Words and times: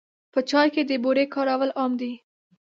په 0.33 0.39
چای 0.49 0.67
کې 0.73 0.81
د 0.85 0.91
بوري 1.03 1.25
کارول 1.33 1.71
عام 1.79 1.91
دي. 2.01 2.13